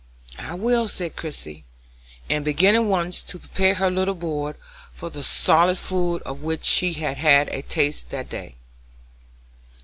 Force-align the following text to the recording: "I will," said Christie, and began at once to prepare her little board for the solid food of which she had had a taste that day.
"I 0.39 0.55
will," 0.55 0.87
said 0.87 1.15
Christie, 1.15 1.63
and 2.27 2.43
began 2.43 2.73
at 2.73 2.85
once 2.85 3.21
to 3.21 3.37
prepare 3.37 3.75
her 3.75 3.91
little 3.91 4.15
board 4.15 4.55
for 4.91 5.11
the 5.11 5.21
solid 5.21 5.77
food 5.77 6.23
of 6.23 6.41
which 6.41 6.65
she 6.65 6.93
had 6.93 7.17
had 7.17 7.49
a 7.49 7.61
taste 7.61 8.09
that 8.09 8.27
day. 8.27 8.55